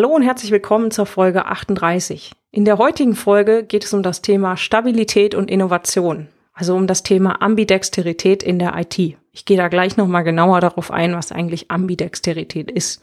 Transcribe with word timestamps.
Hallo 0.00 0.14
und 0.14 0.22
herzlich 0.22 0.50
willkommen 0.50 0.90
zur 0.90 1.04
Folge 1.04 1.44
38. 1.44 2.32
In 2.52 2.64
der 2.64 2.78
heutigen 2.78 3.14
Folge 3.14 3.64
geht 3.64 3.84
es 3.84 3.92
um 3.92 4.02
das 4.02 4.22
Thema 4.22 4.56
Stabilität 4.56 5.34
und 5.34 5.50
Innovation, 5.50 6.28
also 6.54 6.74
um 6.74 6.86
das 6.86 7.02
Thema 7.02 7.42
Ambidexterität 7.42 8.42
in 8.42 8.58
der 8.58 8.74
IT. 8.78 8.98
Ich 8.98 9.44
gehe 9.44 9.58
da 9.58 9.68
gleich 9.68 9.98
nochmal 9.98 10.24
genauer 10.24 10.62
darauf 10.62 10.90
ein, 10.90 11.12
was 11.12 11.32
eigentlich 11.32 11.70
Ambidexterität 11.70 12.70
ist. 12.70 13.02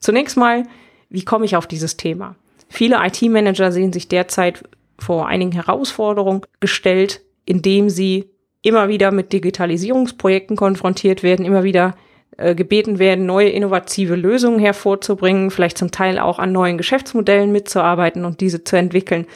Zunächst 0.00 0.36
mal, 0.36 0.64
wie 1.08 1.24
komme 1.24 1.46
ich 1.46 1.56
auf 1.56 1.66
dieses 1.66 1.96
Thema? 1.96 2.36
Viele 2.68 2.98
IT-Manager 3.06 3.72
sehen 3.72 3.94
sich 3.94 4.08
derzeit 4.08 4.64
vor 4.98 5.28
einigen 5.28 5.52
Herausforderungen 5.52 6.42
gestellt, 6.60 7.22
indem 7.46 7.88
sie 7.88 8.28
immer 8.60 8.88
wieder 8.88 9.12
mit 9.12 9.32
Digitalisierungsprojekten 9.32 10.58
konfrontiert 10.58 11.22
werden, 11.22 11.46
immer 11.46 11.64
wieder 11.64 11.96
äh, 12.38 12.54
gebeten 12.54 13.00
werden, 13.00 13.26
neue 13.26 13.48
innovative 13.48 14.14
Lösungen 14.14 14.60
hervorzubringen, 14.60 15.50
vielleicht 15.50 15.76
zum 15.76 15.90
Teil 15.90 16.20
auch 16.20 16.38
an 16.38 16.52
neuen 16.52 16.78
Geschäftsmodellen 16.78 17.50
mitzuarbeiten 17.50 18.24
und 18.24 18.40
diese 18.40 18.62
zu 18.62 18.76
entwickeln. 18.76 19.26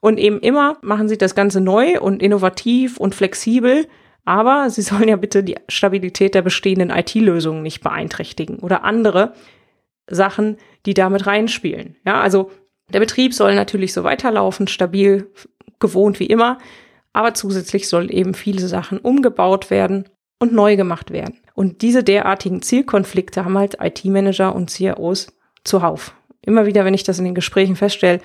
Und 0.00 0.16
eben 0.18 0.38
immer 0.38 0.78
machen 0.80 1.08
sie 1.08 1.18
das 1.18 1.34
Ganze 1.34 1.60
neu 1.60 2.00
und 2.00 2.22
innovativ 2.22 2.98
und 2.98 3.16
flexibel, 3.16 3.88
aber 4.24 4.70
sie 4.70 4.82
sollen 4.82 5.08
ja 5.08 5.16
bitte 5.16 5.42
die 5.42 5.56
Stabilität 5.68 6.36
der 6.36 6.42
bestehenden 6.42 6.90
IT-Lösungen 6.90 7.64
nicht 7.64 7.82
beeinträchtigen 7.82 8.60
oder 8.60 8.84
andere 8.84 9.32
Sachen, 10.08 10.56
die 10.86 10.94
damit 10.94 11.26
reinspielen. 11.26 11.96
Ja, 12.06 12.20
also 12.20 12.52
der 12.92 13.00
Betrieb 13.00 13.34
soll 13.34 13.56
natürlich 13.56 13.92
so 13.92 14.04
weiterlaufen, 14.04 14.68
stabil, 14.68 15.28
gewohnt 15.80 16.20
wie 16.20 16.26
immer, 16.26 16.58
aber 17.12 17.34
zusätzlich 17.34 17.88
sollen 17.88 18.08
eben 18.08 18.34
viele 18.34 18.68
Sachen 18.68 18.98
umgebaut 18.98 19.68
werden 19.68 20.08
und 20.38 20.52
neu 20.52 20.76
gemacht 20.76 21.10
werden. 21.10 21.38
Und 21.54 21.82
diese 21.82 22.04
derartigen 22.04 22.62
Zielkonflikte 22.62 23.44
haben 23.44 23.56
halt 23.56 23.78
IT-Manager 23.80 24.54
und 24.54 24.70
CIOs 24.70 25.28
zuhauf. 25.64 26.14
Immer 26.42 26.66
wieder, 26.66 26.84
wenn 26.84 26.94
ich 26.94 27.04
das 27.04 27.18
in 27.18 27.24
den 27.24 27.34
Gesprächen 27.34 27.76
feststelle, 27.76 28.20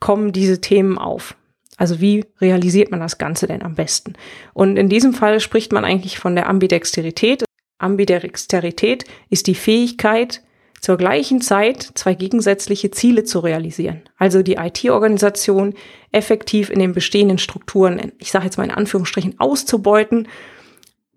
kommen 0.00 0.32
diese 0.32 0.60
Themen 0.60 0.98
auf. 0.98 1.36
Also 1.76 2.00
wie 2.00 2.24
realisiert 2.40 2.90
man 2.90 3.00
das 3.00 3.18
Ganze 3.18 3.46
denn 3.46 3.62
am 3.62 3.74
besten? 3.74 4.14
Und 4.52 4.76
in 4.76 4.88
diesem 4.88 5.12
Fall 5.12 5.40
spricht 5.40 5.72
man 5.72 5.84
eigentlich 5.84 6.18
von 6.18 6.34
der 6.34 6.48
Ambidexterität. 6.48 7.44
Ambidexterität 7.78 9.04
ist 9.30 9.46
die 9.46 9.54
Fähigkeit, 9.54 10.42
zur 10.80 10.98
gleichen 10.98 11.40
Zeit 11.40 11.92
zwei 11.94 12.12
gegensätzliche 12.12 12.90
Ziele 12.90 13.24
zu 13.24 13.38
realisieren. 13.38 14.02
Also 14.18 14.42
die 14.42 14.56
IT-Organisation 14.56 15.72
effektiv 16.12 16.68
in 16.68 16.78
den 16.78 16.92
bestehenden 16.92 17.38
Strukturen, 17.38 18.12
ich 18.18 18.30
sage 18.30 18.44
jetzt 18.44 18.58
mal 18.58 18.64
in 18.64 18.70
Anführungsstrichen, 18.70 19.40
auszubeuten 19.40 20.28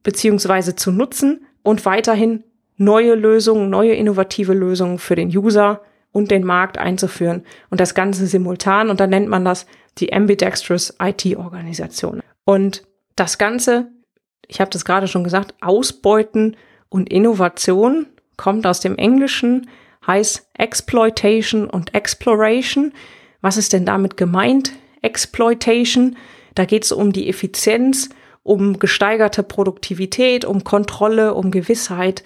beziehungsweise 0.03 0.75
zu 0.75 0.91
nutzen 0.91 1.45
und 1.63 1.85
weiterhin 1.85 2.43
neue 2.77 3.15
Lösungen, 3.15 3.69
neue 3.69 3.93
innovative 3.93 4.53
Lösungen 4.53 4.99
für 4.99 5.15
den 5.15 5.35
User 5.35 5.81
und 6.11 6.31
den 6.31 6.43
Markt 6.43 6.77
einzuführen 6.77 7.43
und 7.69 7.79
das 7.79 7.93
Ganze 7.93 8.27
simultan 8.27 8.89
und 8.89 8.99
dann 8.99 9.09
nennt 9.09 9.27
man 9.27 9.43
das 9.43 9.65
die 9.97 10.13
Ambidextrous 10.13 10.95
IT-Organisation. 11.01 12.21
Und 12.45 12.83
das 13.15 13.37
Ganze, 13.37 13.89
ich 14.47 14.61
habe 14.61 14.69
das 14.69 14.85
gerade 14.85 15.07
schon 15.07 15.23
gesagt, 15.23 15.55
Ausbeuten 15.61 16.55
und 16.89 17.11
Innovation 17.11 18.07
kommt 18.37 18.65
aus 18.65 18.79
dem 18.79 18.97
Englischen, 18.97 19.67
heißt 20.05 20.49
Exploitation 20.53 21.69
und 21.69 21.93
Exploration. 21.93 22.93
Was 23.41 23.57
ist 23.57 23.73
denn 23.73 23.85
damit 23.85 24.17
gemeint? 24.17 24.71
Exploitation, 25.01 26.15
da 26.55 26.65
geht 26.65 26.85
es 26.85 26.91
um 26.91 27.11
die 27.11 27.27
Effizienz, 27.27 28.09
um 28.47 28.79
gesteigerte 28.79 29.43
Produktivität, 29.43 30.45
um 30.45 30.63
Kontrolle, 30.63 31.33
um 31.33 31.51
Gewissheit, 31.51 32.23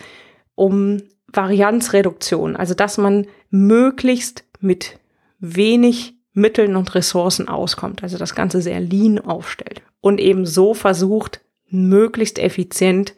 um 0.53 1.01
Varianzreduktion. 1.27 2.55
Also 2.55 2.75
dass 2.75 2.97
man 2.97 3.25
möglichst 3.49 4.45
mit 4.59 4.99
wenig 5.39 6.13
Mitteln 6.33 6.75
und 6.75 6.93
Ressourcen 6.93 7.47
auskommt. 7.47 8.03
Also 8.03 8.17
das 8.17 8.35
Ganze 8.35 8.61
sehr 8.61 8.79
lean 8.79 9.19
aufstellt 9.19 9.81
und 9.99 10.19
eben 10.19 10.45
so 10.45 10.73
versucht, 10.73 11.41
möglichst 11.69 12.37
effizient 12.37 13.15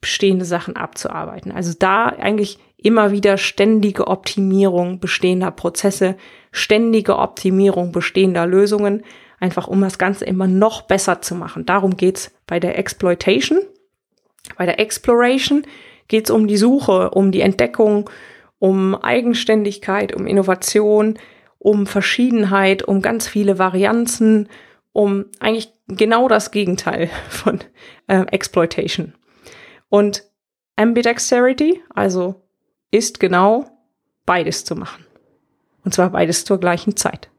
bestehende 0.00 0.44
Sachen 0.44 0.76
abzuarbeiten. 0.76 1.52
Also 1.52 1.74
da 1.78 2.06
eigentlich 2.06 2.58
immer 2.78 3.12
wieder 3.12 3.36
ständige 3.36 4.06
Optimierung 4.08 5.00
bestehender 5.00 5.50
Prozesse, 5.50 6.16
ständige 6.50 7.18
Optimierung 7.18 7.92
bestehender 7.92 8.46
Lösungen, 8.46 9.02
einfach 9.42 9.66
um 9.66 9.80
das 9.80 9.98
Ganze 9.98 10.24
immer 10.24 10.46
noch 10.46 10.82
besser 10.82 11.20
zu 11.20 11.34
machen. 11.34 11.66
Darum 11.66 11.96
geht's 11.96 12.30
bei 12.46 12.60
der 12.60 12.78
Exploitation. 12.78 13.58
Bei 14.56 14.66
der 14.66 14.78
Exploration 14.78 15.66
geht's 16.06 16.30
um 16.30 16.46
die 16.46 16.56
Suche, 16.56 17.10
um 17.10 17.32
die 17.32 17.40
Entdeckung, 17.40 18.08
um 18.60 18.94
Eigenständigkeit, 18.94 20.14
um 20.14 20.28
Innovation, 20.28 21.18
um 21.58 21.86
Verschiedenheit, 21.88 22.84
um 22.84 23.02
ganz 23.02 23.26
viele 23.26 23.58
Varianzen, 23.58 24.48
um 24.92 25.24
eigentlich 25.40 25.72
genau 25.88 26.28
das 26.28 26.52
Gegenteil 26.52 27.10
von 27.28 27.58
äh, 28.06 28.24
Exploitation. 28.30 29.14
Und 29.88 30.22
Ambidexterity, 30.76 31.82
also 31.92 32.36
ist 32.92 33.18
genau 33.18 33.66
beides 34.24 34.64
zu 34.64 34.76
machen. 34.76 35.04
Und 35.84 35.94
zwar 35.94 36.10
beides 36.10 36.44
zur 36.44 36.60
gleichen 36.60 36.96
Zeit. 36.96 37.31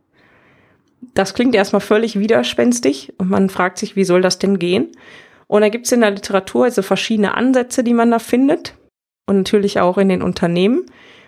Das 1.13 1.33
klingt 1.33 1.55
erstmal 1.55 1.81
völlig 1.81 2.19
widerspenstig 2.19 3.13
und 3.17 3.29
man 3.29 3.49
fragt 3.49 3.77
sich, 3.77 3.95
wie 3.95 4.03
soll 4.03 4.21
das 4.21 4.39
denn 4.39 4.59
gehen? 4.59 4.91
Und 5.47 5.61
da 5.61 5.69
gibt 5.69 5.85
es 5.85 5.91
in 5.91 6.01
der 6.01 6.11
Literatur 6.11 6.65
also 6.65 6.81
verschiedene 6.81 7.35
Ansätze, 7.35 7.83
die 7.83 7.93
man 7.93 8.11
da 8.11 8.19
findet 8.19 8.75
und 9.27 9.37
natürlich 9.37 9.79
auch 9.79 9.97
in 9.97 10.09
den 10.09 10.21
Unternehmen. 10.21 10.85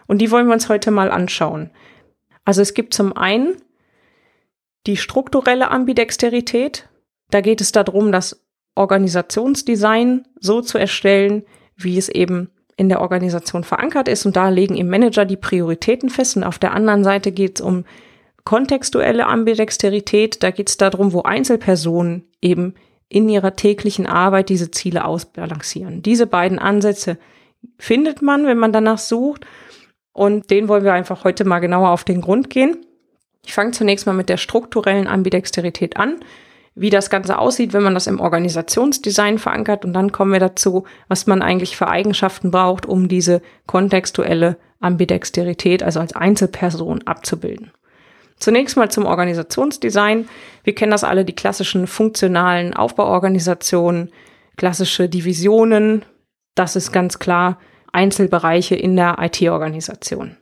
Und 0.08 0.20
die 0.20 0.32
wollen 0.32 0.48
wir 0.48 0.54
uns 0.54 0.70
heute 0.70 0.92
mal 0.92 1.12
anschauen. 1.12 1.72
Also 2.44 2.62
es 2.62 2.74
gibt 2.74 2.94
zum 2.94 3.16
einen 3.16 3.58
die 4.88 4.98
strukturelle 4.98 5.72
Ambidexterität. 5.72 6.90
Da 7.32 7.42
geht 7.42 7.62
es 7.62 7.72
darum, 7.72 8.12
dass 8.12 8.46
Organisationsdesign 8.76 10.28
so 10.40 10.62
zu 10.62 10.78
erstellen, 10.78 11.44
wie 11.76 11.98
es 11.98 12.10
eben 12.10 12.52
in 12.78 12.90
der 12.90 13.02
Organisation 13.02 13.64
verankert 13.64 14.08
ist. 14.08 14.26
Und 14.26 14.36
da 14.36 14.50
legen 14.50 14.76
im 14.76 14.90
Manager 14.90 15.26
die 15.26 15.38
Prioritäten 15.38 16.10
fest. 16.10 16.38
Und 16.38 16.44
auf 16.44 16.60
der 16.60 16.74
anderen 16.74 17.04
Seite 17.04 17.32
geht 17.32 17.60
es 17.60 17.66
um 17.66 17.86
kontextuelle 18.46 19.28
Ambidexterität. 19.28 20.42
Da 20.42 20.52
geht 20.52 20.70
es 20.70 20.78
darum, 20.78 21.12
wo 21.12 21.24
Einzelpersonen 21.24 22.24
eben 22.42 22.76
in 23.10 23.28
ihrer 23.28 23.56
täglichen 23.56 24.08
Arbeit 24.08 24.50
diese 24.50 24.72
Ziele 24.72 25.06
ausbalancieren. 25.06 26.02
Diese 26.02 26.28
beiden 26.28 26.58
Ansätze 26.58 27.18
findet 27.78 28.22
man, 28.22 28.46
wenn 28.46 28.58
man 28.58 28.72
danach 28.72 28.98
sucht. 28.98 29.46
Und 30.14 30.50
den 30.50 30.70
wollen 30.70 30.86
wir 30.86 30.94
einfach 30.94 31.26
heute 31.26 31.44
mal 31.44 31.60
genauer 31.60 31.90
auf 31.90 32.06
den 32.06 32.22
Grund 32.22 32.50
gehen. 32.50 32.78
Ich 33.46 33.54
fange 33.54 33.72
zunächst 33.72 34.08
mal 34.08 34.14
mit 34.14 34.30
der 34.30 34.38
strukturellen 34.38 35.08
Ambidexterität 35.08 35.98
an 35.98 36.22
wie 36.76 36.90
das 36.90 37.10
Ganze 37.10 37.40
aussieht, 37.40 37.74
wenn 37.74 37.84
man 37.84 37.94
das 37.94 38.06
im 38.06 38.20
Organisationsdesign 38.20 39.40
verankert. 39.40 39.86
Und 39.86 39.94
dann 39.94 40.12
kommen 40.12 40.34
wir 40.34 40.42
dazu, 40.42 40.84
was 41.08 41.26
man 41.26 41.42
eigentlich 41.42 41.78
für 41.78 41.88
Eigenschaften 41.88 42.52
braucht, 42.52 42.86
um 42.86 43.08
diese 43.08 43.42
kontextuelle 43.66 44.58
Ambidexterität, 44.82 45.82
also 45.82 46.02
als 46.02 46.14
Einzelperson 46.14 47.04
abzubilden. 47.04 47.72
Zunächst 48.38 48.78
mal 48.78 48.92
zum 48.92 49.06
Organisationsdesign. 49.06 50.28
Wir 50.64 50.76
kennen 50.76 50.92
das 50.92 51.04
alle, 51.04 51.26
die 51.26 51.36
klassischen 51.36 51.88
funktionalen 51.88 52.74
Aufbauorganisationen, 52.74 54.12
klassische 54.58 55.08
Divisionen. 55.10 56.06
Das 56.54 56.76
ist 56.76 56.92
ganz 56.92 57.20
klar 57.20 57.60
Einzelbereiche 57.92 58.76
in 58.76 58.96
der 58.96 59.18
IT-Organisation. 59.20 60.38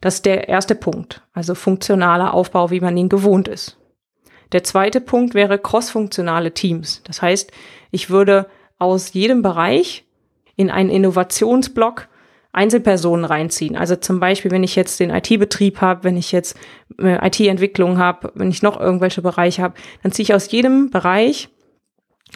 Das 0.00 0.16
ist 0.16 0.26
der 0.26 0.48
erste 0.48 0.74
Punkt, 0.74 1.22
also 1.32 1.54
funktionaler 1.54 2.34
Aufbau, 2.34 2.70
wie 2.70 2.80
man 2.80 2.96
ihn 2.96 3.08
gewohnt 3.08 3.48
ist. 3.48 3.78
Der 4.52 4.64
zweite 4.64 5.00
Punkt 5.00 5.34
wäre 5.34 5.58
crossfunktionale 5.58 6.52
Teams. 6.52 7.02
Das 7.04 7.22
heißt, 7.22 7.52
ich 7.90 8.10
würde 8.10 8.46
aus 8.78 9.12
jedem 9.12 9.42
Bereich 9.42 10.04
in 10.56 10.70
einen 10.70 10.90
Innovationsblock 10.90 12.08
Einzelpersonen 12.52 13.24
reinziehen. 13.24 13.76
Also 13.76 13.96
zum 13.96 14.18
Beispiel, 14.18 14.50
wenn 14.50 14.64
ich 14.64 14.74
jetzt 14.74 14.98
den 14.98 15.10
IT-Betrieb 15.10 15.80
habe, 15.80 16.04
wenn 16.04 16.16
ich 16.16 16.32
jetzt 16.32 16.56
äh, 16.98 17.26
IT-Entwicklung 17.26 17.98
habe, 17.98 18.32
wenn 18.34 18.50
ich 18.50 18.62
noch 18.62 18.80
irgendwelche 18.80 19.22
Bereiche 19.22 19.62
habe, 19.62 19.74
dann 20.02 20.12
ziehe 20.12 20.24
ich 20.24 20.34
aus 20.34 20.50
jedem 20.50 20.90
Bereich 20.90 21.48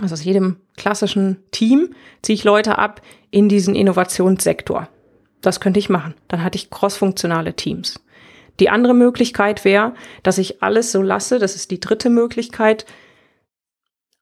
Also 0.01 0.15
aus 0.15 0.25
jedem 0.25 0.57
klassischen 0.77 1.39
Team 1.51 1.95
ziehe 2.23 2.35
ich 2.35 2.45
Leute 2.45 2.79
ab 2.79 3.01
in 3.31 3.49
diesen 3.49 3.75
Innovationssektor. 3.75 4.89
Das 5.41 5.61
könnte 5.61 5.81
ich 5.81 5.89
machen. 5.89 6.15
Dann 6.29 6.43
hatte 6.43 6.57
ich 6.57 6.71
crossfunktionale 6.71 7.55
Teams. 7.55 8.01
Die 8.61 8.71
andere 8.71 8.95
Möglichkeit 8.95 9.65
wäre, 9.65 9.95
dass 10.23 10.39
ich 10.39 10.63
alles 10.63 10.93
so 10.93 11.03
lasse, 11.03 11.39
das 11.39 11.57
ist 11.57 11.71
die 11.71 11.81
dritte 11.81 12.09
Möglichkeit, 12.09 12.87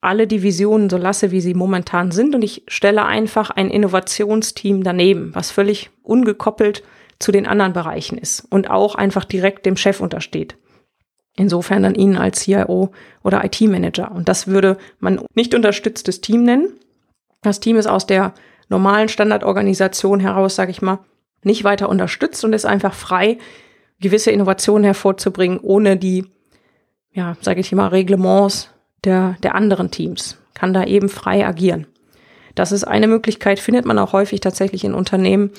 alle 0.03 0.27
Divisionen 0.27 0.91
so 0.91 0.99
lasse, 0.99 1.31
wie 1.31 1.41
sie 1.41 1.55
momentan 1.55 2.11
sind 2.11 2.35
und 2.35 2.43
ich 2.43 2.65
stelle 2.67 3.07
einfach 3.07 3.51
ein 3.51 3.71
Innovationsteam 3.71 4.83
daneben, 4.83 5.35
was 5.35 5.53
völlig 5.53 5.91
ungekoppelt 6.03 6.83
zu 7.21 7.31
den 7.31 7.47
anderen 7.47 7.73
Bereichen 7.73 8.19
ist 8.19 8.45
und 8.51 8.69
auch 8.69 8.97
einfach 8.97 9.25
direkt 9.25 9.65
dem 9.65 9.77
Chef 9.77 10.01
untersteht. 10.01 10.57
Insofern 11.37 11.85
dann 11.85 11.95
Ihnen 11.95 12.17
als 12.17 12.41
CIO 12.41 12.91
oder 13.23 13.45
IT-Manager. 13.45 14.11
Und 14.13 14.29
das 14.29 14.49
würde 14.49 14.77
man 14.99 15.25
nicht 15.35 15.55
unterstütztes 15.55 16.21
Team 16.21 16.43
nennen. 16.43 16.69
Das 17.41 17.61
Team 17.61 17.77
ist 17.77 17.87
aus 17.87 18.05
der 18.05 18.35
normalen 18.69 19.09
Standardorganisation 19.09 20.21
heraus, 20.21 20.57
sage 20.57 20.73
ich 20.73 20.83
mal, 20.83 20.99
nicht 21.45 21.65
weiter 21.65 21.89
unterstützt 21.89 22.45
und 22.45 22.53
ist 22.53 22.67
einfach 22.67 22.93
frei, 22.93 23.39
gewisse 24.01 24.33
Innovationen 24.33 24.85
hervorzubringen, 24.85 25.61
ohne 25.61 25.97
die, 25.97 26.27
ja, 27.13 27.37
sage 27.41 27.61
ich 27.61 27.71
mal, 27.73 27.89
Reglements 27.89 28.72
der, 29.05 29.37
der 29.43 29.55
anderen 29.55 29.91
Teams. 29.91 30.39
Kann 30.55 30.73
da 30.73 30.85
eben 30.85 31.09
frei 31.09 31.47
agieren. 31.47 31.87
Das 32.55 32.73
ist 32.73 32.85
eine 32.85 33.09
Möglichkeit, 33.09 33.59
findet 33.59 33.85
man 33.85 33.99
auch 33.99 34.13
häufig 34.13 34.41
tatsächlich 34.41 34.85
in 34.85 34.95
Unternehmen. 34.95 35.51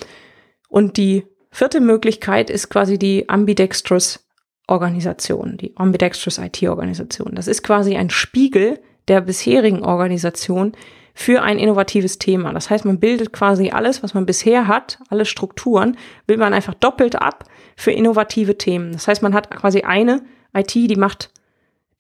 Und 0.69 0.97
die 0.97 1.25
vierte 1.51 1.79
Möglichkeit 1.79 2.49
ist 2.49 2.69
quasi 2.69 2.97
die 2.97 3.29
Ambidextrous 3.29 4.23
Organisation, 4.67 5.57
die 5.57 5.75
Ambidextrous 5.75 6.37
IT-Organisation. 6.37 7.35
Das 7.35 7.47
ist 7.47 7.63
quasi 7.63 7.95
ein 7.97 8.09
Spiegel 8.09 8.79
der 9.07 9.21
bisherigen 9.21 9.83
Organisation 9.83 10.73
für 11.13 11.43
ein 11.43 11.59
innovatives 11.59 12.17
Thema. 12.17 12.53
Das 12.53 12.69
heißt, 12.69 12.85
man 12.85 12.99
bildet 12.99 13.33
quasi 13.33 13.69
alles, 13.69 14.01
was 14.01 14.13
man 14.13 14.25
bisher 14.25 14.67
hat, 14.67 14.99
alle 15.09 15.25
Strukturen, 15.25 15.97
will 16.25 16.37
man 16.37 16.53
einfach 16.53 16.73
doppelt 16.73 17.21
ab 17.21 17.43
für 17.75 17.91
innovative 17.91 18.57
Themen. 18.57 18.93
Das 18.93 19.07
heißt, 19.07 19.21
man 19.21 19.33
hat 19.33 19.51
quasi 19.51 19.81
eine 19.81 20.23
IT, 20.53 20.73
die 20.73 20.95
macht 20.95 21.29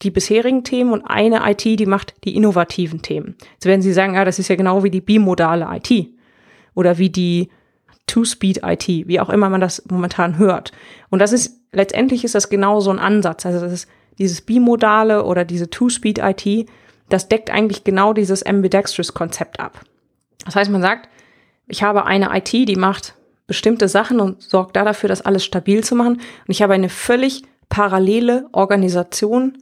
die 0.01 0.11
bisherigen 0.11 0.63
Themen 0.63 0.91
und 0.91 1.03
eine 1.03 1.49
IT, 1.49 1.63
die 1.63 1.85
macht 1.85 2.13
die 2.23 2.35
innovativen 2.35 3.01
Themen. 3.01 3.35
Jetzt 3.53 3.65
werden 3.65 3.81
Sie 3.81 3.93
sagen, 3.93 4.15
ja, 4.15 4.25
das 4.25 4.39
ist 4.39 4.49
ja 4.49 4.55
genau 4.55 4.83
wie 4.83 4.89
die 4.89 5.01
bimodale 5.01 5.67
IT 5.71 6.09
oder 6.73 6.97
wie 6.97 7.09
die 7.09 7.49
Two-Speed-IT, 8.07 9.07
wie 9.07 9.19
auch 9.19 9.29
immer 9.29 9.49
man 9.49 9.61
das 9.61 9.83
momentan 9.89 10.37
hört. 10.37 10.71
Und 11.09 11.19
das 11.19 11.31
ist, 11.31 11.61
letztendlich 11.71 12.25
ist 12.25 12.35
das 12.35 12.49
genau 12.49 12.79
so 12.79 12.91
ein 12.91 12.99
Ansatz. 12.99 13.45
Also 13.45 13.61
das 13.61 13.71
ist 13.71 13.89
dieses 14.17 14.41
bimodale 14.41 15.23
oder 15.23 15.45
diese 15.45 15.69
Two-Speed-IT, 15.69 16.69
das 17.09 17.29
deckt 17.29 17.49
eigentlich 17.49 17.83
genau 17.83 18.13
dieses 18.13 18.45
Ambidextrous-Konzept 18.45 19.59
ab. 19.59 19.81
Das 20.45 20.55
heißt, 20.55 20.71
man 20.71 20.81
sagt, 20.81 21.09
ich 21.67 21.83
habe 21.83 22.05
eine 22.05 22.35
IT, 22.35 22.51
die 22.51 22.75
macht 22.75 23.15
bestimmte 23.47 23.87
Sachen 23.87 24.19
und 24.19 24.41
sorgt 24.41 24.75
da 24.75 24.83
dafür, 24.83 25.09
das 25.09 25.21
alles 25.21 25.43
stabil 25.43 25.83
zu 25.83 25.95
machen. 25.95 26.13
Und 26.13 26.49
ich 26.49 26.61
habe 26.61 26.73
eine 26.73 26.89
völlig 26.89 27.43
parallele 27.69 28.47
Organisation, 28.51 29.57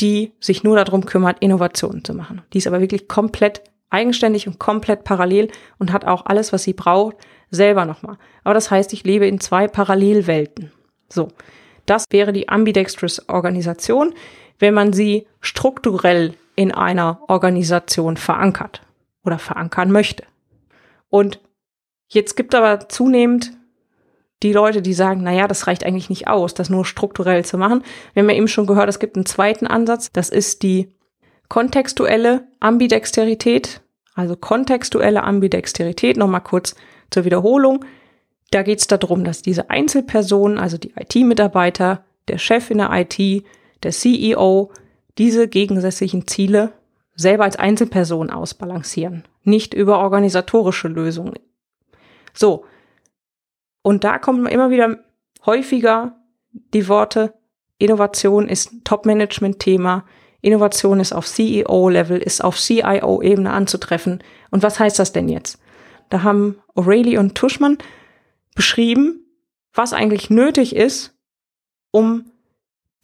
die 0.00 0.32
sich 0.40 0.64
nur 0.64 0.76
darum 0.76 1.04
kümmert, 1.06 1.38
Innovationen 1.40 2.04
zu 2.04 2.14
machen. 2.14 2.42
Die 2.52 2.58
ist 2.58 2.66
aber 2.66 2.80
wirklich 2.80 3.08
komplett 3.08 3.62
eigenständig 3.90 4.46
und 4.46 4.58
komplett 4.58 5.04
parallel 5.04 5.48
und 5.78 5.92
hat 5.92 6.06
auch 6.06 6.26
alles, 6.26 6.52
was 6.52 6.62
sie 6.62 6.72
braucht, 6.72 7.16
selber 7.50 7.84
nochmal. 7.84 8.16
Aber 8.42 8.54
das 8.54 8.70
heißt, 8.70 8.92
ich 8.92 9.04
lebe 9.04 9.26
in 9.26 9.38
zwei 9.38 9.68
Parallelwelten. 9.68 10.72
So. 11.08 11.28
Das 11.84 12.04
wäre 12.10 12.32
die 12.32 12.48
ambidextrous 12.48 13.28
Organisation, 13.28 14.14
wenn 14.58 14.72
man 14.72 14.92
sie 14.92 15.26
strukturell 15.40 16.34
in 16.54 16.72
einer 16.72 17.20
Organisation 17.28 18.16
verankert 18.16 18.82
oder 19.24 19.38
verankern 19.38 19.90
möchte. 19.90 20.24
Und 21.08 21.40
jetzt 22.08 22.36
gibt 22.36 22.54
aber 22.54 22.88
zunehmend 22.88 23.52
die 24.42 24.52
Leute, 24.52 24.82
die 24.82 24.92
sagen, 24.92 25.22
naja, 25.22 25.46
das 25.46 25.66
reicht 25.66 25.84
eigentlich 25.84 26.10
nicht 26.10 26.28
aus, 26.28 26.54
das 26.54 26.70
nur 26.70 26.84
strukturell 26.84 27.44
zu 27.44 27.58
machen. 27.58 27.82
Wir 28.12 28.22
haben 28.22 28.30
ja 28.30 28.36
eben 28.36 28.48
schon 28.48 28.66
gehört, 28.66 28.88
es 28.88 28.98
gibt 28.98 29.16
einen 29.16 29.26
zweiten 29.26 29.66
Ansatz, 29.66 30.10
das 30.12 30.28
ist 30.28 30.62
die 30.62 30.92
kontextuelle 31.48 32.46
Ambidexterität, 32.60 33.82
also 34.14 34.36
kontextuelle 34.36 35.22
Ambidexterität, 35.22 36.16
nochmal 36.16 36.42
kurz 36.42 36.74
zur 37.10 37.24
Wiederholung. 37.24 37.84
Da 38.50 38.62
geht 38.62 38.80
es 38.80 38.86
darum, 38.86 39.24
dass 39.24 39.42
diese 39.42 39.70
Einzelpersonen, 39.70 40.58
also 40.58 40.76
die 40.76 40.92
IT-Mitarbeiter, 40.98 42.04
der 42.28 42.38
Chef 42.38 42.70
in 42.70 42.78
der 42.78 42.90
IT, 42.92 43.44
der 43.82 43.90
CEO, 43.90 44.70
diese 45.18 45.48
gegensätzlichen 45.48 46.26
Ziele 46.26 46.72
selber 47.14 47.44
als 47.44 47.56
Einzelperson 47.56 48.30
ausbalancieren, 48.30 49.24
nicht 49.44 49.74
über 49.74 49.98
organisatorische 49.98 50.88
Lösungen. 50.88 51.38
So. 52.34 52.64
Und 53.82 54.04
da 54.04 54.18
kommen 54.18 54.46
immer 54.46 54.70
wieder 54.70 54.98
häufiger 55.44 56.16
die 56.52 56.88
Worte, 56.88 57.34
Innovation 57.78 58.48
ist 58.48 58.72
Top-Management-Thema, 58.84 60.04
Innovation 60.40 61.00
ist 61.00 61.12
auf 61.12 61.26
CEO-Level, 61.26 62.18
ist 62.18 62.42
auf 62.42 62.58
CIO-Ebene 62.58 63.50
anzutreffen. 63.50 64.22
Und 64.50 64.62
was 64.62 64.78
heißt 64.78 64.98
das 64.98 65.12
denn 65.12 65.28
jetzt? 65.28 65.58
Da 66.10 66.22
haben 66.22 66.60
O'Reilly 66.76 67.18
und 67.18 67.34
Tuschmann 67.34 67.78
beschrieben, 68.54 69.24
was 69.72 69.92
eigentlich 69.92 70.30
nötig 70.30 70.76
ist, 70.76 71.14
um 71.90 72.30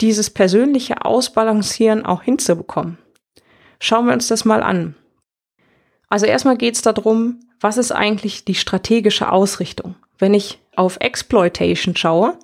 dieses 0.00 0.30
persönliche 0.30 1.04
Ausbalancieren 1.04 2.04
auch 2.04 2.22
hinzubekommen. 2.22 2.98
Schauen 3.80 4.06
wir 4.06 4.12
uns 4.12 4.28
das 4.28 4.44
mal 4.44 4.62
an. 4.62 4.94
Also 6.08 6.26
erstmal 6.26 6.56
geht 6.56 6.74
es 6.74 6.82
darum, 6.82 7.40
was 7.60 7.76
ist 7.76 7.92
eigentlich 7.92 8.44
die 8.44 8.54
strategische 8.54 9.30
Ausrichtung? 9.30 9.96
Wenn 10.18 10.34
ich 10.34 10.60
auf 10.76 10.98
Exploitation 11.00 11.96
schaue, 11.96 12.38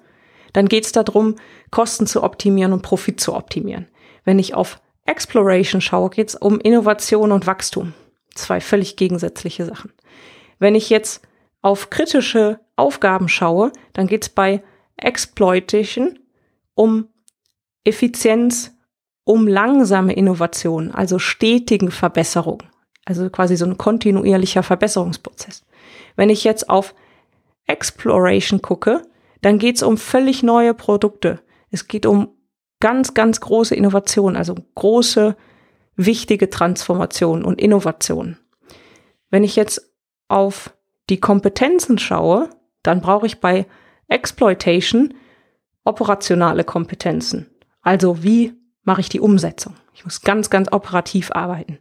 dann 0.53 0.69
geht 0.69 0.85
es 0.85 0.93
darum, 0.93 1.37
Kosten 1.71 2.06
zu 2.06 2.23
optimieren 2.23 2.73
und 2.73 2.82
Profit 2.82 3.21
zu 3.21 3.35
optimieren. 3.35 3.88
Wenn 4.25 4.38
ich 4.38 4.55
auf 4.55 4.81
Exploration 5.05 5.81
schaue, 5.81 6.11
geht 6.11 6.31
es 6.31 6.35
um 6.35 6.61
Innovation 6.61 7.32
und 7.32 7.47
Wachstum. 7.47 7.93
Zwei 8.35 8.61
völlig 8.61 8.97
gegensätzliche 8.97 9.67
Sachen. 9.67 9.93
Wenn 10.59 10.75
ich 10.75 10.91
jetzt 10.91 11.23
auf 11.62 11.91
kritische 11.91 12.61
Aufgaben 12.76 13.29
schaue, 13.29 13.73
dann 13.93 14.06
geht 14.06 14.23
es 14.23 14.29
bei 14.29 14.62
Exploitation 14.97 16.19
um 16.75 17.09
Effizienz, 17.85 18.73
um 19.25 19.47
langsame 19.47 20.12
Innovation, 20.15 20.91
also 20.91 21.19
stetigen 21.19 21.91
Verbesserung. 21.91 22.62
Also 23.05 23.29
quasi 23.29 23.56
so 23.56 23.67
ein 23.67 23.77
kontinuierlicher 23.77 24.62
Verbesserungsprozess. 24.62 25.65
Wenn 26.17 26.31
ich 26.31 26.44
jetzt 26.44 26.70
auf 26.70 26.94
Exploration 27.67 28.63
gucke, 28.63 29.03
dann 29.43 29.59
geht 29.59 29.77
es 29.77 29.83
um 29.83 29.99
völlig 29.99 30.43
neue 30.43 30.75
Produkte. 30.75 31.41
Es 31.71 31.89
geht 31.89 32.06
um 32.06 32.29
ganz, 32.81 33.15
ganz 33.15 33.41
große 33.41 33.75
Innovationen, 33.75 34.37
also 34.37 34.55
große, 34.75 35.37
wichtige 35.97 36.51
Transformationen 36.51 37.44
und 37.44 37.61
Innovationen. 37.61 38.39
Wenn 39.31 39.44
ich 39.44 39.56
jetzt 39.56 39.94
auf 40.29 40.75
die 41.11 41.21
Kompetenzen 41.21 41.99
schaue, 41.99 42.51
dann 42.83 43.01
brauche 43.01 43.27
ich 43.27 43.41
bei 43.41 43.67
Exploitation 44.09 45.15
operationale 45.85 46.65
Kompetenzen. 46.65 47.51
Also 47.83 48.23
wie 48.23 48.55
mache 48.83 49.01
ich 49.01 49.09
die 49.09 49.21
Umsetzung? 49.21 49.75
Ich 49.93 50.05
muss 50.05 50.23
ganz, 50.23 50.51
ganz 50.51 50.73
operativ 50.73 51.31
arbeiten. 51.33 51.79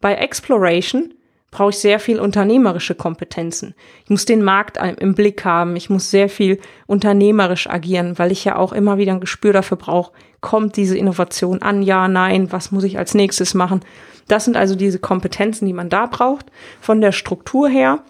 Bei 0.00 0.14
Exploration 0.14 1.14
brauche 1.52 1.70
ich 1.70 1.78
sehr 1.78 2.00
viel 2.00 2.18
unternehmerische 2.18 2.96
Kompetenzen. 2.96 3.74
Ich 4.04 4.10
muss 4.10 4.24
den 4.24 4.42
Markt 4.42 4.78
im 4.78 5.14
Blick 5.14 5.44
haben. 5.44 5.76
Ich 5.76 5.90
muss 5.90 6.10
sehr 6.10 6.28
viel 6.28 6.58
unternehmerisch 6.86 7.68
agieren, 7.68 8.18
weil 8.18 8.32
ich 8.32 8.44
ja 8.44 8.56
auch 8.56 8.72
immer 8.72 8.98
wieder 8.98 9.12
ein 9.12 9.20
Gespür 9.20 9.52
dafür 9.52 9.76
brauche, 9.76 10.12
kommt 10.40 10.76
diese 10.76 10.96
Innovation 10.96 11.62
an? 11.62 11.82
Ja, 11.82 12.08
nein, 12.08 12.50
was 12.50 12.72
muss 12.72 12.84
ich 12.84 12.98
als 12.98 13.14
nächstes 13.14 13.54
machen? 13.54 13.80
Das 14.28 14.46
sind 14.46 14.56
also 14.56 14.74
diese 14.74 14.98
Kompetenzen, 14.98 15.66
die 15.66 15.74
man 15.74 15.90
da 15.90 16.06
braucht. 16.06 16.46
Von 16.80 17.00
der 17.00 17.12
Struktur 17.12 17.68
her 17.68 18.00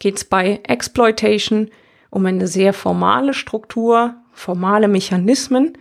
geht 0.00 0.16
es 0.16 0.24
bei 0.24 0.60
Exploitation 0.64 1.70
um 2.10 2.26
eine 2.26 2.48
sehr 2.48 2.72
formale 2.72 3.32
Struktur, 3.32 4.16
formale 4.32 4.88
Mechanismen, 4.88 5.78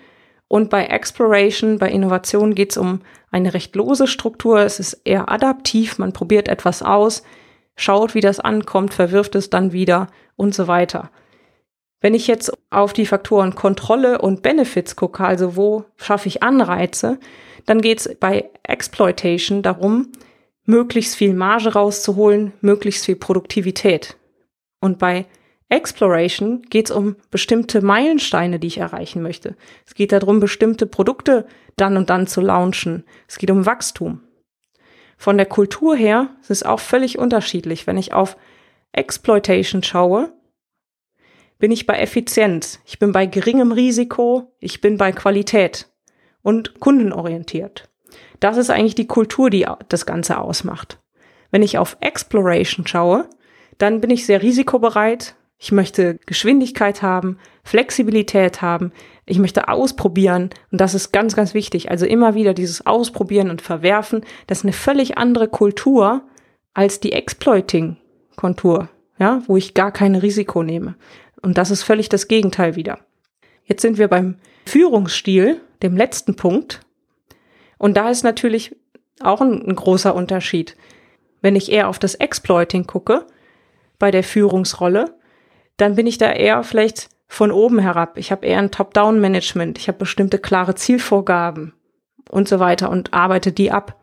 und 0.52 0.70
bei 0.70 0.88
Exploration, 0.88 1.78
bei 1.78 1.90
Innovation 1.90 2.56
geht 2.56 2.72
es 2.72 2.78
um 2.78 3.00
eine 3.32 3.54
recht 3.54 3.74
lose 3.78 4.06
Struktur. 4.06 4.60
Es 4.60 4.82
ist 4.82 5.00
eher 5.06 5.32
adaptiv. 5.32 5.98
Man 5.98 6.12
probiert 6.12 6.50
etwas 6.50 6.84
aus, 6.84 7.24
schaut, 7.78 8.16
wie 8.16 8.20
das 8.20 8.42
ankommt, 8.42 8.94
verwirft 8.94 9.36
es 9.36 9.50
dann 9.50 9.72
wieder 9.72 10.08
und 10.36 10.54
so 10.54 10.68
weiter. 10.68 11.10
Wenn 12.02 12.14
ich 12.14 12.28
jetzt 12.28 12.52
auf 12.70 12.92
die 12.92 13.06
Faktoren 13.06 13.56
Kontrolle 13.56 14.20
und 14.20 14.44
Benefits 14.44 14.98
gucke, 14.98 15.24
also 15.24 15.56
wo 15.56 15.86
schaffe 15.96 16.28
ich 16.28 16.44
Anreize, 16.44 17.18
dann 17.66 17.80
geht 17.80 18.00
es 18.02 18.18
bei 18.20 18.50
Exploitation 18.64 19.62
darum, 19.62 20.12
möglichst 20.66 21.16
viel 21.16 21.34
Marge 21.34 21.72
rauszuholen, 21.72 22.52
möglichst 22.60 23.06
viel 23.06 23.16
Produktivität. 23.16 24.18
Und 24.82 25.00
bei 25.00 25.28
Exploration 25.72 26.64
geht 26.64 26.90
es 26.90 26.96
um 26.96 27.16
bestimmte 27.32 27.82
Meilensteine, 27.82 28.60
die 28.60 28.68
ich 28.68 28.78
erreichen 28.78 29.22
möchte. 29.22 29.56
Es 29.88 29.96
geht 29.96 30.12
darum, 30.12 30.42
bestimmte 30.42 30.86
Produkte 30.86 31.48
dann 31.78 31.96
und 31.96 32.10
dann 32.10 32.28
zu 32.28 32.42
launchen. 32.42 33.06
Es 33.28 33.38
geht 33.38 33.50
um 33.50 33.66
Wachstum. 33.66 34.22
von 35.18 35.38
der 35.38 35.46
Kultur 35.46 35.96
her 35.96 36.32
ist 36.42 36.52
es 36.52 36.64
auch 36.64 36.80
völlig 36.80 37.20
unterschiedlich. 37.20 37.88
Wenn 37.88 37.98
ich 37.98 38.12
auf 38.12 38.38
Exploitation 38.92 39.84
schaue, 39.84 40.34
bin 41.60 41.72
ich 41.72 41.86
bei 41.86 42.00
Effizienz, 42.00 42.80
ich 42.86 42.98
bin 42.98 43.12
bei 43.12 43.28
geringem 43.28 43.72
Risiko, 43.72 44.52
ich 44.60 44.82
bin 44.82 44.98
bei 44.98 45.12
Qualität 45.12 45.90
und 46.42 46.80
kundenorientiert. 46.80 47.88
Das 48.40 48.58
ist 48.58 48.72
eigentlich 48.72 48.96
die 48.96 49.08
Kultur, 49.08 49.52
die 49.52 49.68
das 49.88 50.08
Ganze 50.08 50.40
ausmacht. 50.40 51.00
Wenn 51.52 51.62
ich 51.62 51.78
auf 51.78 51.98
Exploration 52.02 52.88
schaue, 52.88 53.30
dann 53.78 54.02
bin 54.02 54.10
ich 54.10 54.26
sehr 54.26 54.42
risikobereit. 54.42 55.36
Ich 55.64 55.72
möchte 55.72 56.18
Geschwindigkeit 56.26 57.04
haben, 57.04 57.38
Flexibilität 57.64 58.64
haben. 58.64 58.92
Ich 59.28 59.38
möchte 59.38 59.68
ausprobieren. 59.68 60.50
Und 60.72 60.82
das 60.82 60.96
ist 60.96 61.12
ganz, 61.12 61.36
ganz 61.36 61.54
wichtig. 61.54 61.92
Also 61.92 62.08
immer 62.08 62.34
wieder 62.34 62.56
dieses 62.56 62.88
Ausprobieren 62.88 63.52
und 63.52 63.62
Verwerfen. 63.62 64.26
Das 64.48 64.60
ist 64.60 64.66
eine 64.66 64.74
völlig 64.74 65.20
andere 65.20 65.48
Kultur 65.48 66.24
als 66.74 67.00
die 67.00 67.12
Exploiting-Kontur. 67.12 68.90
Ja, 69.20 69.44
wo 69.46 69.56
ich 69.56 69.76
gar 69.76 69.92
kein 69.92 70.16
Risiko 70.16 70.64
nehme. 70.64 70.96
Und 71.44 71.60
das 71.60 71.70
ist 71.70 71.84
völlig 71.84 72.10
das 72.10 72.28
Gegenteil 72.28 72.76
wieder. 72.76 72.98
Jetzt 73.64 73.84
sind 73.84 74.00
wir 74.00 74.08
beim 74.08 74.38
Führungsstil, 74.66 75.62
dem 75.84 75.96
letzten 75.96 76.36
Punkt. 76.36 76.82
Und 77.78 77.98
da 77.98 78.10
ist 78.10 78.24
natürlich 78.24 78.76
auch 79.20 79.42
ein, 79.42 79.62
ein 79.62 79.76
großer 79.76 80.16
Unterschied. 80.16 80.76
Wenn 81.42 81.56
ich 81.56 81.72
eher 81.72 81.88
auf 81.88 82.00
das 82.00 82.16
Exploiting 82.16 82.88
gucke, 82.88 83.28
bei 84.00 84.10
der 84.10 84.24
Führungsrolle, 84.24 85.21
dann 85.82 85.96
bin 85.96 86.08
ich 86.08 86.18
da 86.18 86.32
eher 86.32 86.64
vielleicht 86.64 87.10
von 87.28 87.52
oben 87.52 87.80
herab. 87.80 88.18
Ich 88.18 88.32
habe 88.32 88.46
eher 88.46 88.60
ein 88.60 88.72
Top-Down-Management. 88.72 89.78
Ich 89.78 89.88
habe 89.88 89.98
bestimmte 89.98 90.38
klare 90.38 90.76
Zielvorgaben 90.76 91.74
und 92.30 92.48
so 92.48 92.60
weiter 92.60 92.90
und 92.90 93.14
arbeite 93.14 93.52
die 93.52 93.72
ab. 93.72 94.00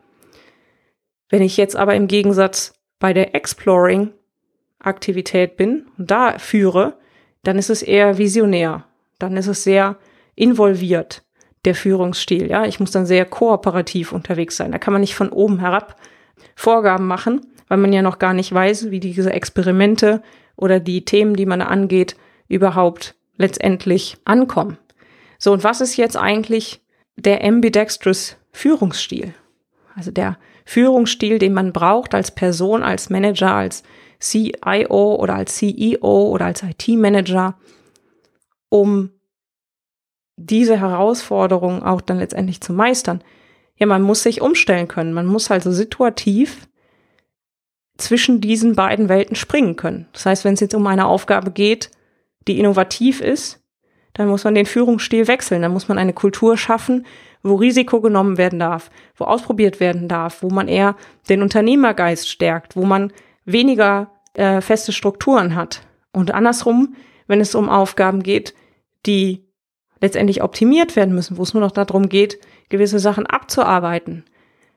Wenn 1.29 1.41
ich 1.41 1.57
jetzt 1.57 1.75
aber 1.75 1.95
im 1.95 2.07
Gegensatz 2.07 2.73
bei 2.99 3.13
der 3.13 3.33
Exploring-Aktivität 3.35 5.57
bin 5.57 5.87
und 5.97 6.11
da 6.11 6.37
führe, 6.37 6.99
dann 7.43 7.57
ist 7.57 7.69
es 7.69 7.81
eher 7.81 8.17
visionär. 8.17 8.83
Dann 9.19 9.37
ist 9.37 9.47
es 9.47 9.63
sehr 9.63 9.95
involviert, 10.35 11.23
der 11.65 11.75
Führungsstil. 11.75 12.49
Ja, 12.49 12.65
ich 12.65 12.81
muss 12.81 12.91
dann 12.91 13.05
sehr 13.05 13.25
kooperativ 13.25 14.11
unterwegs 14.11 14.57
sein. 14.57 14.71
Da 14.71 14.79
kann 14.79 14.91
man 14.91 15.01
nicht 15.01 15.15
von 15.15 15.29
oben 15.29 15.59
herab 15.59 15.95
Vorgaben 16.55 17.07
machen, 17.07 17.41
weil 17.67 17.77
man 17.77 17.93
ja 17.93 18.01
noch 18.01 18.17
gar 18.19 18.33
nicht 18.33 18.53
weiß, 18.53 18.91
wie 18.91 18.99
diese 18.99 19.31
Experimente 19.31 20.21
oder 20.59 20.79
die 20.79 21.05
Themen, 21.05 21.35
die 21.35 21.45
man 21.45 21.61
angeht, 21.61 22.15
überhaupt 22.47 23.15
letztendlich 23.37 24.17
ankommen. 24.25 24.77
So, 25.37 25.53
und 25.53 25.63
was 25.63 25.81
ist 25.81 25.95
jetzt 25.95 26.17
eigentlich 26.17 26.81
der 27.15 27.43
ambidextrous 27.43 28.35
Führungsstil? 28.51 29.33
Also 29.95 30.11
der 30.11 30.37
Führungsstil, 30.65 31.39
den 31.39 31.53
man 31.53 31.73
braucht 31.73 32.13
als 32.13 32.31
Person, 32.31 32.83
als 32.83 33.09
Manager, 33.09 33.53
als 33.53 33.83
CIO 34.19 35.15
oder 35.15 35.35
als 35.35 35.55
CEO 35.55 36.29
oder 36.29 36.45
als 36.45 36.63
IT-Manager, 36.63 37.57
um 38.69 39.11
diese 40.35 40.79
Herausforderung 40.79 41.83
auch 41.83 42.01
dann 42.01 42.19
letztendlich 42.19 42.61
zu 42.61 42.73
meistern. 42.73 43.23
Ja, 43.77 43.85
man 43.85 44.01
muss 44.01 44.23
sich 44.23 44.41
umstellen 44.41 44.87
können. 44.87 45.13
Man 45.13 45.25
muss 45.25 45.49
also 45.51 45.71
situativ 45.71 46.68
zwischen 47.99 48.41
diesen 48.41 48.75
beiden 48.75 49.09
Welten 49.09 49.35
springen 49.35 49.75
können. 49.75 50.07
Das 50.13 50.25
heißt, 50.25 50.45
wenn 50.45 50.53
es 50.53 50.59
jetzt 50.59 50.75
um 50.75 50.85
eine 50.87 51.07
Aufgabe 51.07 51.51
geht, 51.51 51.91
die 52.47 52.59
innovativ 52.59 53.21
ist, 53.21 53.61
dann 54.13 54.27
muss 54.27 54.43
man 54.43 54.55
den 54.55 54.65
Führungsstil 54.65 55.27
wechseln. 55.27 55.61
Dann 55.61 55.71
muss 55.71 55.87
man 55.87 55.97
eine 55.97 56.13
Kultur 56.13 56.57
schaffen, 56.57 57.05
wo 57.43 57.55
Risiko 57.55 58.01
genommen 58.01 58.37
werden 58.37 58.59
darf, 58.59 58.89
wo 59.15 59.25
ausprobiert 59.25 59.79
werden 59.79 60.07
darf, 60.07 60.43
wo 60.43 60.49
man 60.49 60.67
eher 60.67 60.95
den 61.29 61.41
Unternehmergeist 61.41 62.27
stärkt, 62.29 62.75
wo 62.75 62.85
man 62.85 63.13
weniger 63.45 64.11
äh, 64.33 64.61
feste 64.61 64.91
Strukturen 64.91 65.55
hat. 65.55 65.83
Und 66.11 66.31
andersrum, 66.31 66.95
wenn 67.27 67.39
es 67.39 67.55
um 67.55 67.69
Aufgaben 67.69 68.23
geht, 68.23 68.53
die 69.05 69.45
letztendlich 70.01 70.43
optimiert 70.43 70.95
werden 70.95 71.15
müssen, 71.15 71.37
wo 71.37 71.43
es 71.43 71.53
nur 71.53 71.61
noch 71.61 71.71
darum 71.71 72.09
geht, 72.09 72.39
gewisse 72.69 72.99
Sachen 72.99 73.25
abzuarbeiten, 73.25 74.25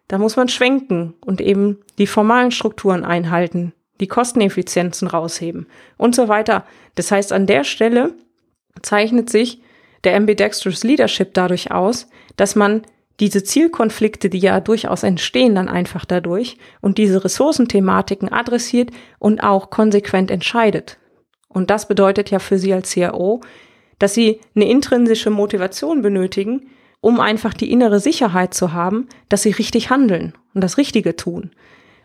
da 0.09 0.18
muss 0.18 0.37
man 0.37 0.49
schwenken 0.49 1.14
und 1.25 1.40
eben 1.40 1.78
die 1.99 2.06
formalen 2.06 2.50
Strukturen 2.50 3.04
einhalten, 3.04 3.73
die 4.00 4.09
Kosteneffizienzen 4.09 5.09
rausheben 5.09 5.66
und 5.97 6.14
so 6.14 6.28
weiter. 6.28 6.64
Das 6.94 7.11
heißt, 7.11 7.32
an 7.32 7.47
der 7.47 7.64
Stelle 7.64 8.14
zeichnet 8.82 9.30
sich 9.30 9.62
der 10.04 10.16
Ambidextrous 10.16 10.85
Leadership 10.85 11.35
dadurch 11.35 11.71
aus, 11.71 12.09
dass 12.37 12.56
man 12.56 12.82
diese 13.21 13.44
Zielkonflikte, 13.44 14.28
die 14.30 14.38
ja 14.38 14.61
durchaus 14.61 15.02
entstehen, 15.02 15.54
dann 15.54 15.68
einfach 15.68 16.04
dadurch 16.04 16.56
und 16.80 16.99
diese 16.99 17.25
Ressourcenthematiken 17.25 18.32
adressiert 18.32 18.90
und 19.18 19.42
auch 19.42 19.71
konsequent 19.71 20.30
entscheidet. 20.30 20.99
Und 21.49 21.71
das 21.71 21.87
bedeutet 21.87 22.30
ja 22.30 22.38
für 22.38 22.59
Sie 22.59 22.73
als 22.73 22.92
CRO, 22.92 23.40
dass 23.99 24.14
Sie 24.14 24.40
eine 24.56 24.68
intrinsische 24.68 25.30
Motivation 25.30 26.02
benötigen, 26.02 26.71
um 27.02 27.21
einfach 27.21 27.52
die 27.52 27.71
innere 27.71 28.00
Sicherheit 28.00 28.54
zu 28.54 28.73
haben, 28.73 29.09
dass 29.28 29.42
Sie 29.42 29.50
richtig 29.50 29.90
handeln 29.90 30.35
und 30.54 30.62
das 30.62 30.78
Richtige 30.78 31.16
tun. 31.16 31.50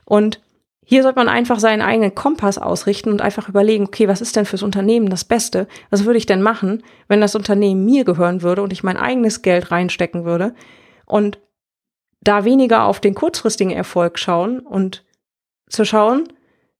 Und 0.03 0.41
hier 0.83 1.03
sollte 1.03 1.19
man 1.19 1.29
einfach 1.29 1.59
seinen 1.59 1.81
eigenen 1.83 2.15
Kompass 2.15 2.57
ausrichten 2.57 3.11
und 3.11 3.21
einfach 3.21 3.47
überlegen, 3.47 3.85
okay, 3.85 4.07
was 4.07 4.21
ist 4.21 4.35
denn 4.35 4.45
fürs 4.45 4.63
Unternehmen 4.63 5.09
das 5.09 5.23
Beste? 5.23 5.67
Was 5.91 6.05
würde 6.05 6.17
ich 6.17 6.25
denn 6.25 6.41
machen, 6.41 6.81
wenn 7.07 7.21
das 7.21 7.35
Unternehmen 7.35 7.85
mir 7.85 8.05
gehören 8.05 8.41
würde 8.41 8.63
und 8.63 8.73
ich 8.73 8.83
mein 8.83 8.97
eigenes 8.97 9.43
Geld 9.43 9.69
reinstecken 9.69 10.25
würde? 10.25 10.55
Und 11.05 11.39
da 12.21 12.43
weniger 12.43 12.85
auf 12.85 12.99
den 12.99 13.13
kurzfristigen 13.13 13.71
Erfolg 13.71 14.17
schauen 14.17 14.61
und 14.61 15.05
zu 15.69 15.85
schauen, 15.85 16.27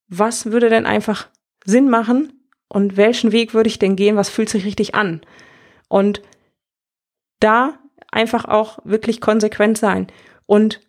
was 0.08 0.48
würde 0.48 0.70
denn 0.70 0.88
einfach 0.88 1.28
Sinn 1.66 1.90
machen 1.90 2.34
und 2.68 2.98
welchen 2.98 3.32
Weg 3.32 3.54
würde 3.54 3.68
ich 3.68 3.78
denn 3.78 3.96
gehen, 3.96 4.16
was 4.16 4.30
fühlt 4.30 4.50
sich 4.50 4.66
richtig 4.66 4.96
an? 4.96 5.22
Und 5.88 6.24
da 7.40 7.78
einfach 8.12 8.46
auch 8.46 8.80
wirklich 8.84 9.22
konsequent 9.22 9.78
sein 9.78 10.08
und 10.46 10.82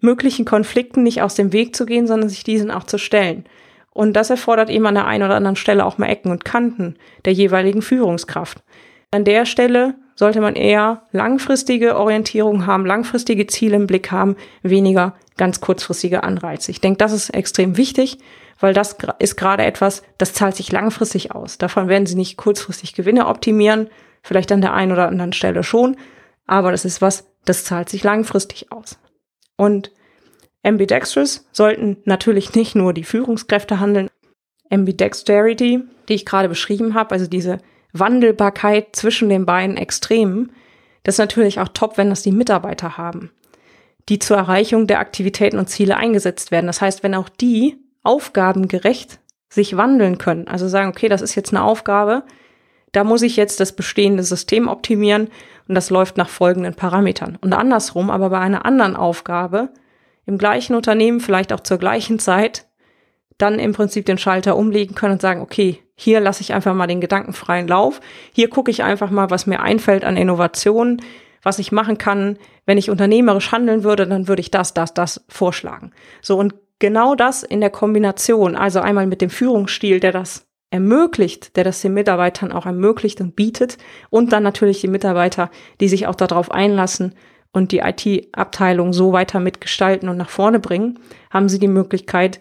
möglichen 0.00 0.44
Konflikten 0.44 1.02
nicht 1.02 1.22
aus 1.22 1.34
dem 1.34 1.52
Weg 1.52 1.76
zu 1.76 1.86
gehen, 1.86 2.06
sondern 2.06 2.28
sich 2.28 2.44
diesen 2.44 2.70
auch 2.70 2.84
zu 2.84 2.98
stellen. 2.98 3.44
Und 3.92 4.14
das 4.14 4.30
erfordert 4.30 4.70
eben 4.70 4.86
an 4.86 4.94
der 4.94 5.06
einen 5.06 5.24
oder 5.24 5.34
anderen 5.34 5.56
Stelle 5.56 5.84
auch 5.84 5.98
mal 5.98 6.06
Ecken 6.06 6.30
und 6.30 6.44
Kanten 6.44 6.96
der 7.24 7.32
jeweiligen 7.32 7.82
Führungskraft. 7.82 8.62
An 9.10 9.24
der 9.24 9.44
Stelle 9.44 9.96
sollte 10.14 10.40
man 10.40 10.54
eher 10.54 11.02
langfristige 11.12 11.96
Orientierung 11.96 12.66
haben, 12.66 12.86
langfristige 12.86 13.46
Ziele 13.46 13.76
im 13.76 13.86
Blick 13.86 14.10
haben, 14.12 14.36
weniger 14.62 15.14
ganz 15.36 15.60
kurzfristige 15.60 16.22
Anreize. 16.22 16.70
Ich 16.70 16.80
denke, 16.80 16.98
das 16.98 17.12
ist 17.12 17.30
extrem 17.30 17.76
wichtig, 17.76 18.18
weil 18.60 18.74
das 18.74 18.96
ist 19.18 19.36
gerade 19.36 19.64
etwas, 19.64 20.02
das 20.18 20.34
zahlt 20.34 20.54
sich 20.54 20.70
langfristig 20.70 21.34
aus. 21.34 21.58
Davon 21.58 21.88
werden 21.88 22.06
Sie 22.06 22.14
nicht 22.14 22.36
kurzfristig 22.36 22.94
Gewinne 22.94 23.26
optimieren, 23.26 23.88
vielleicht 24.22 24.52
an 24.52 24.60
der 24.60 24.74
einen 24.74 24.92
oder 24.92 25.08
anderen 25.08 25.32
Stelle 25.32 25.62
schon, 25.62 25.96
aber 26.50 26.72
das 26.72 26.84
ist 26.84 27.00
was, 27.00 27.28
das 27.44 27.64
zahlt 27.64 27.88
sich 27.88 28.02
langfristig 28.02 28.72
aus. 28.72 28.98
Und 29.56 29.92
Ambidextrous 30.64 31.46
sollten 31.52 31.98
natürlich 32.04 32.54
nicht 32.54 32.74
nur 32.74 32.92
die 32.92 33.04
Führungskräfte 33.04 33.78
handeln. 33.78 34.08
Ambidexterity, 34.68 35.82
die 36.08 36.14
ich 36.14 36.26
gerade 36.26 36.48
beschrieben 36.48 36.94
habe, 36.94 37.12
also 37.12 37.28
diese 37.28 37.58
Wandelbarkeit 37.92 38.94
zwischen 38.96 39.28
den 39.28 39.46
beiden 39.46 39.76
Extremen, 39.76 40.52
das 41.04 41.14
ist 41.14 41.20
natürlich 41.20 41.60
auch 41.60 41.68
top, 41.68 41.96
wenn 41.98 42.10
das 42.10 42.22
die 42.22 42.32
Mitarbeiter 42.32 42.96
haben, 42.96 43.30
die 44.08 44.18
zur 44.18 44.36
Erreichung 44.36 44.86
der 44.86 44.98
Aktivitäten 44.98 45.58
und 45.58 45.68
Ziele 45.68 45.96
eingesetzt 45.96 46.50
werden. 46.50 46.66
Das 46.66 46.80
heißt, 46.80 47.02
wenn 47.02 47.14
auch 47.14 47.28
die 47.28 47.76
aufgabengerecht 48.02 49.20
sich 49.48 49.76
wandeln 49.76 50.18
können, 50.18 50.46
also 50.46 50.68
sagen, 50.68 50.90
okay, 50.90 51.08
das 51.08 51.22
ist 51.22 51.36
jetzt 51.36 51.52
eine 51.52 51.62
Aufgabe, 51.62 52.24
da 52.92 53.04
muss 53.04 53.22
ich 53.22 53.36
jetzt 53.36 53.60
das 53.60 53.72
bestehende 53.72 54.22
System 54.22 54.68
optimieren 54.68 55.28
und 55.68 55.74
das 55.74 55.90
läuft 55.90 56.16
nach 56.16 56.28
folgenden 56.28 56.74
Parametern. 56.74 57.38
Und 57.40 57.52
andersrum, 57.52 58.10
aber 58.10 58.30
bei 58.30 58.38
einer 58.38 58.64
anderen 58.64 58.96
Aufgabe, 58.96 59.70
im 60.26 60.38
gleichen 60.38 60.74
Unternehmen, 60.74 61.20
vielleicht 61.20 61.52
auch 61.52 61.60
zur 61.60 61.78
gleichen 61.78 62.18
Zeit, 62.18 62.66
dann 63.38 63.58
im 63.58 63.72
Prinzip 63.72 64.04
den 64.06 64.18
Schalter 64.18 64.56
umlegen 64.56 64.94
können 64.94 65.14
und 65.14 65.22
sagen, 65.22 65.40
okay, 65.40 65.80
hier 65.94 66.20
lasse 66.20 66.42
ich 66.42 66.52
einfach 66.52 66.74
mal 66.74 66.86
den 66.86 67.00
gedankenfreien 67.00 67.68
Lauf. 67.68 68.00
Hier 68.32 68.48
gucke 68.48 68.70
ich 68.70 68.82
einfach 68.82 69.10
mal, 69.10 69.30
was 69.30 69.46
mir 69.46 69.60
einfällt 69.60 70.04
an 70.04 70.16
Innovationen, 70.16 71.02
was 71.42 71.58
ich 71.58 71.72
machen 71.72 71.98
kann. 71.98 72.38
Wenn 72.66 72.78
ich 72.78 72.90
unternehmerisch 72.90 73.52
handeln 73.52 73.84
würde, 73.84 74.06
dann 74.06 74.28
würde 74.28 74.40
ich 74.40 74.50
das, 74.50 74.74
das, 74.74 74.94
das 74.94 75.24
vorschlagen. 75.28 75.92
So, 76.20 76.36
und 76.38 76.54
genau 76.78 77.14
das 77.14 77.42
in 77.42 77.60
der 77.60 77.70
Kombination, 77.70 78.56
also 78.56 78.80
einmal 78.80 79.06
mit 79.06 79.20
dem 79.20 79.30
Führungsstil, 79.30 80.00
der 80.00 80.12
das 80.12 80.46
ermöglicht, 80.70 81.56
der 81.56 81.64
das 81.64 81.82
den 81.82 81.94
Mitarbeitern 81.94 82.52
auch 82.52 82.66
ermöglicht 82.66 83.20
und 83.20 83.36
bietet 83.36 83.78
und 84.08 84.32
dann 84.32 84.42
natürlich 84.42 84.80
die 84.80 84.88
Mitarbeiter, 84.88 85.50
die 85.80 85.88
sich 85.88 86.06
auch 86.06 86.14
darauf 86.14 86.50
einlassen 86.50 87.14
und 87.52 87.72
die 87.72 87.78
IT-Abteilung 87.78 88.92
so 88.92 89.12
weiter 89.12 89.40
mitgestalten 89.40 90.08
und 90.08 90.16
nach 90.16 90.30
vorne 90.30 90.60
bringen, 90.60 90.98
haben 91.30 91.48
sie 91.48 91.58
die 91.58 91.68
Möglichkeit, 91.68 92.38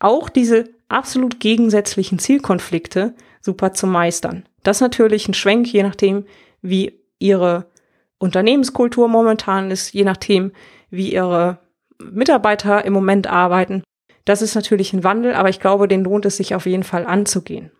auch 0.00 0.28
diese 0.28 0.64
absolut 0.88 1.38
gegensätzlichen 1.38 2.18
Zielkonflikte 2.18 3.14
super 3.40 3.72
zu 3.72 3.86
meistern. 3.86 4.44
Das 4.62 4.78
ist 4.78 4.82
natürlich 4.82 5.28
ein 5.28 5.34
Schwenk, 5.34 5.72
je 5.72 5.82
nachdem, 5.82 6.24
wie 6.62 7.00
ihre 7.18 7.66
Unternehmenskultur 8.18 9.08
momentan 9.08 9.70
ist, 9.70 9.92
je 9.92 10.04
nachdem, 10.04 10.52
wie 10.90 11.12
ihre 11.12 11.58
Mitarbeiter 11.98 12.84
im 12.84 12.92
Moment 12.92 13.28
arbeiten. 13.28 13.82
Das 14.28 14.42
ist 14.42 14.54
natürlich 14.54 14.92
ein 14.92 15.02
Wandel, 15.04 15.32
aber 15.32 15.48
ich 15.48 15.58
glaube, 15.58 15.88
den 15.88 16.04
lohnt 16.04 16.26
es 16.26 16.36
sich 16.36 16.54
auf 16.54 16.66
jeden 16.66 16.82
Fall 16.82 17.06
anzugehen. 17.06 17.70